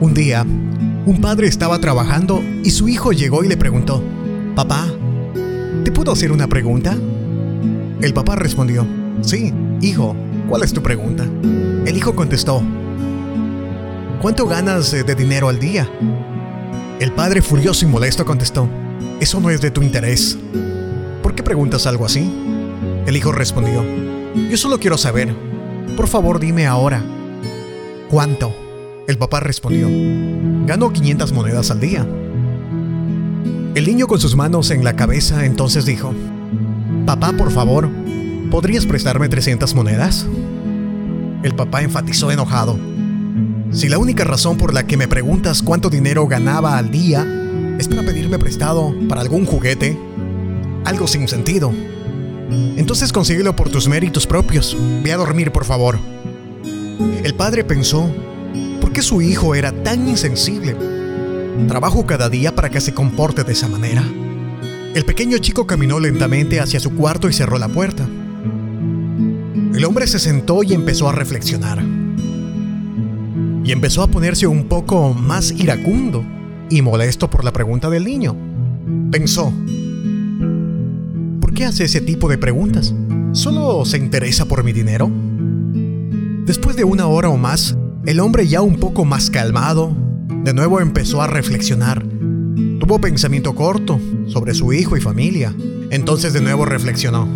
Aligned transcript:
Un 0.00 0.14
día, 0.14 0.44
un 1.06 1.20
padre 1.20 1.46
estaba 1.46 1.78
trabajando 1.78 2.42
y 2.62 2.70
su 2.70 2.88
hijo 2.88 3.12
llegó 3.12 3.44
y 3.44 3.48
le 3.48 3.56
preguntó, 3.56 4.02
Papá, 4.54 4.86
¿te 5.84 5.92
puedo 5.92 6.12
hacer 6.12 6.32
una 6.32 6.46
pregunta? 6.46 6.96
El 8.00 8.12
papá 8.12 8.36
respondió, 8.36 8.86
Sí, 9.22 9.52
hijo, 9.80 10.16
¿cuál 10.48 10.62
es 10.62 10.72
tu 10.72 10.82
pregunta? 10.82 11.24
El 11.86 11.96
hijo 11.96 12.14
contestó, 12.14 12.62
¿cuánto 14.20 14.46
ganas 14.46 14.90
de 14.90 15.14
dinero 15.14 15.48
al 15.48 15.58
día? 15.58 15.88
El 17.00 17.12
padre 17.12 17.42
furioso 17.42 17.84
y 17.84 17.88
molesto 17.88 18.24
contestó, 18.24 18.68
eso 19.20 19.40
no 19.40 19.50
es 19.50 19.60
de 19.60 19.70
tu 19.70 19.82
interés. 19.82 20.38
¿Por 21.22 21.34
qué 21.34 21.42
preguntas 21.42 21.86
algo 21.86 22.06
así? 22.06 22.30
El 23.06 23.16
hijo 23.16 23.32
respondió, 23.32 23.84
yo 24.50 24.56
solo 24.56 24.78
quiero 24.78 24.98
saber, 24.98 25.34
por 25.96 26.08
favor 26.08 26.40
dime 26.40 26.66
ahora, 26.66 27.02
¿cuánto? 28.10 28.63
El 29.06 29.18
papá 29.18 29.40
respondió, 29.40 29.88
gano 30.66 30.92
500 30.92 31.32
monedas 31.32 31.70
al 31.70 31.80
día. 31.80 32.06
El 33.74 33.86
niño 33.86 34.06
con 34.06 34.18
sus 34.18 34.34
manos 34.34 34.70
en 34.70 34.82
la 34.82 34.96
cabeza 34.96 35.44
entonces 35.44 35.84
dijo, 35.84 36.14
Papá, 37.04 37.32
por 37.32 37.50
favor, 37.50 37.90
¿podrías 38.50 38.86
prestarme 38.86 39.28
300 39.28 39.74
monedas? 39.74 40.26
El 41.42 41.54
papá 41.54 41.82
enfatizó 41.82 42.30
enojado, 42.30 42.78
si 43.72 43.88
la 43.88 43.98
única 43.98 44.24
razón 44.24 44.56
por 44.56 44.72
la 44.72 44.86
que 44.86 44.96
me 44.96 45.08
preguntas 45.08 45.60
cuánto 45.60 45.90
dinero 45.90 46.26
ganaba 46.26 46.78
al 46.78 46.90
día 46.90 47.26
es 47.78 47.88
para 47.88 48.02
pedirme 48.02 48.38
prestado 48.38 48.94
para 49.08 49.20
algún 49.20 49.44
juguete, 49.44 49.98
algo 50.84 51.08
sin 51.08 51.26
sentido, 51.26 51.72
entonces 52.76 53.12
consíguelo 53.12 53.56
por 53.56 53.68
tus 53.68 53.88
méritos 53.88 54.26
propios. 54.26 54.76
Ve 55.02 55.12
a 55.12 55.16
dormir, 55.16 55.50
por 55.50 55.64
favor. 55.64 55.98
El 57.24 57.34
padre 57.34 57.64
pensó, 57.64 58.08
¿por 58.94 59.02
qué 59.02 59.08
su 59.08 59.22
hijo 59.22 59.56
era 59.56 59.72
tan 59.72 60.08
insensible? 60.08 60.76
Trabajo 61.66 62.06
cada 62.06 62.28
día 62.28 62.54
para 62.54 62.70
que 62.70 62.80
se 62.80 62.94
comporte 62.94 63.42
de 63.42 63.52
esa 63.52 63.66
manera. 63.66 64.04
El 64.94 65.04
pequeño 65.04 65.38
chico 65.38 65.66
caminó 65.66 65.98
lentamente 65.98 66.60
hacia 66.60 66.78
su 66.78 66.94
cuarto 66.94 67.28
y 67.28 67.32
cerró 67.32 67.58
la 67.58 67.66
puerta. 67.66 68.06
El 69.74 69.84
hombre 69.84 70.06
se 70.06 70.20
sentó 70.20 70.62
y 70.62 70.74
empezó 70.74 71.08
a 71.08 71.12
reflexionar 71.12 71.82
y 73.64 73.72
empezó 73.72 74.04
a 74.04 74.06
ponerse 74.06 74.46
un 74.46 74.68
poco 74.68 75.12
más 75.12 75.50
iracundo 75.50 76.24
y 76.70 76.80
molesto 76.80 77.28
por 77.28 77.44
la 77.44 77.52
pregunta 77.52 77.90
del 77.90 78.04
niño. 78.04 78.36
Pensó, 79.10 79.52
¿por 81.40 81.52
qué 81.52 81.64
hace 81.64 81.82
ese 81.82 82.00
tipo 82.00 82.28
de 82.28 82.38
preguntas? 82.38 82.94
¿Solo 83.32 83.84
se 83.86 83.98
interesa 83.98 84.46
por 84.46 84.62
mi 84.62 84.72
dinero? 84.72 85.10
Después 86.46 86.76
de 86.76 86.84
una 86.84 87.08
hora 87.08 87.28
o 87.30 87.36
más, 87.36 87.76
el 88.06 88.20
hombre 88.20 88.46
ya 88.46 88.60
un 88.60 88.76
poco 88.76 89.04
más 89.04 89.30
calmado, 89.30 89.96
de 90.44 90.52
nuevo 90.52 90.80
empezó 90.80 91.22
a 91.22 91.26
reflexionar. 91.26 92.04
Tuvo 92.78 93.00
pensamiento 93.00 93.54
corto 93.54 93.98
sobre 94.26 94.52
su 94.52 94.72
hijo 94.74 94.96
y 94.96 95.00
familia. 95.00 95.54
Entonces 95.90 96.34
de 96.34 96.42
nuevo 96.42 96.66
reflexionó. 96.66 97.26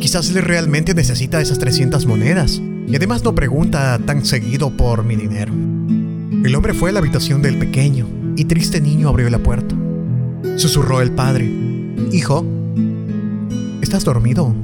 Quizás 0.00 0.30
él 0.30 0.42
realmente 0.42 0.94
necesita 0.94 1.40
esas 1.40 1.58
300 1.58 2.06
monedas 2.06 2.62
y 2.86 2.94
además 2.94 3.24
no 3.24 3.34
pregunta 3.34 3.98
tan 3.98 4.24
seguido 4.24 4.70
por 4.70 5.04
mi 5.04 5.16
dinero. 5.16 5.52
El 5.52 6.54
hombre 6.54 6.74
fue 6.74 6.90
a 6.90 6.92
la 6.92 7.00
habitación 7.00 7.42
del 7.42 7.58
pequeño 7.58 8.06
y 8.36 8.44
triste 8.44 8.80
niño 8.80 9.08
abrió 9.08 9.28
la 9.30 9.40
puerta. 9.40 9.74
Susurró 10.56 11.00
el 11.00 11.10
padre. 11.10 11.50
Hijo, 12.12 12.46
¿estás 13.82 14.04
dormido? 14.04 14.54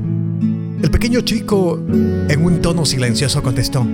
El 0.81 0.91
pequeño 0.91 1.23
chico, 1.23 1.81
en 1.89 2.45
un 2.45 2.61
tono 2.61 2.85
silencioso, 2.85 3.43
contestó. 3.43 3.85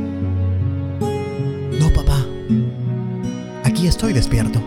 Estoy 3.87 4.13
despierto. 4.13 4.63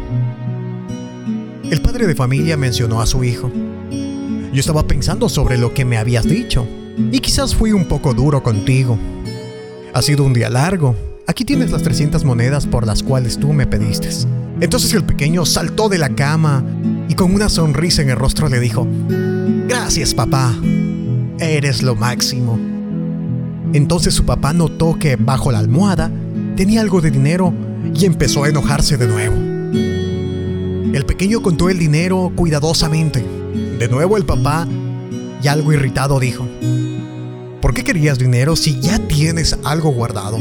El 1.70 1.82
padre 1.82 2.08
de 2.08 2.16
familia 2.16 2.58
mencionó 2.58 3.02
a 3.02 3.06
su 3.06 3.24
hijo. 3.24 3.52
Yo 4.52 4.60
estaba 4.60 4.88
pensando 4.88 5.30
sobre 5.30 5.58
lo 5.58 5.74
que 5.74 5.86
me 5.86 5.98
habías 5.98 6.26
dicho 6.26 6.68
y 7.12 7.20
quizás 7.20 7.56
fui 7.56 7.72
un 7.72 7.86
poco 7.86 8.14
duro 8.14 8.44
contigo. 8.44 8.98
Ha 9.94 10.02
sido 10.02 10.24
un 10.24 10.34
día 10.34 10.50
largo. 10.50 10.96
Aquí 11.26 11.46
tienes 11.46 11.72
las 11.72 11.84
300 11.84 12.26
monedas 12.26 12.68
por 12.68 12.86
las 12.86 13.02
cuales 13.02 13.38
tú 13.38 13.54
me 13.54 13.66
pediste. 13.66 14.10
Entonces 14.60 14.94
el 14.94 15.04
pequeño 15.04 15.46
saltó 15.46 15.90
de 15.90 15.98
la 15.98 16.10
cama 16.10 16.64
y 17.08 17.14
con 17.16 17.34
una 17.34 17.50
sonrisa 17.50 18.02
en 18.02 18.10
el 18.10 18.18
rostro 18.18 18.50
le 18.50 18.60
dijo, 18.60 18.88
Gracias 19.68 20.14
papá, 20.14 20.54
eres 21.40 21.82
lo 21.82 21.96
máximo. 21.96 22.60
Entonces 23.74 24.14
su 24.14 24.26
papá 24.26 24.54
notó 24.54 24.98
que 25.00 25.16
bajo 25.16 25.52
la 25.52 25.60
almohada 25.60 26.12
tenía 26.56 26.82
algo 26.82 27.02
de 27.02 27.12
dinero 27.12 27.54
y 27.96 28.06
empezó 28.06 28.44
a 28.44 28.50
enojarse 28.50 28.98
de 28.98 29.08
nuevo. 29.08 29.36
El 30.94 31.06
pequeño 31.06 31.42
contó 31.42 31.70
el 31.70 31.80
dinero 31.80 32.32
cuidadosamente. 32.36 33.24
De 33.80 33.88
nuevo 33.88 34.18
el 34.18 34.26
papá, 34.26 34.68
y 35.42 35.48
algo 35.48 35.74
irritado, 35.74 36.20
dijo, 36.20 36.48
¿Por 37.62 37.74
qué 37.74 37.84
querías 37.84 38.20
dinero 38.20 38.56
si 38.56 38.80
ya 38.80 39.00
tienes 39.00 39.58
algo 39.64 39.92
guardado? 39.92 40.38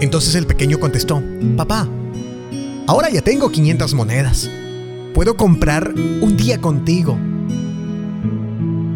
Entonces 0.00 0.34
el 0.34 0.46
pequeño 0.46 0.78
contestó, 0.78 1.22
Papá, 1.56 1.88
ahora 2.86 3.10
ya 3.10 3.22
tengo 3.22 3.50
500 3.50 3.94
monedas. 3.94 4.50
Puedo 5.14 5.36
comprar 5.36 5.92
un 5.94 6.36
día 6.36 6.60
contigo. 6.60 7.18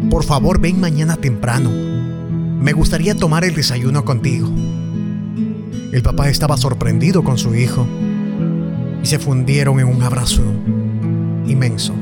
Por 0.09 0.23
favor, 0.23 0.59
ven 0.59 0.79
mañana 0.79 1.17
temprano. 1.17 1.69
Me 1.69 2.73
gustaría 2.73 3.15
tomar 3.15 3.43
el 3.43 3.55
desayuno 3.55 4.05
contigo. 4.05 4.49
El 5.95 6.03
papá 6.03 6.27
estaba 6.27 6.57
sorprendido 6.57 7.23
con 7.23 7.37
su 7.37 7.55
hijo 7.55 7.87
y 9.01 9.05
se 9.05 9.17
fundieron 9.17 9.79
en 9.79 9.87
un 9.87 10.03
abrazo 10.03 10.43
inmenso. 11.47 11.93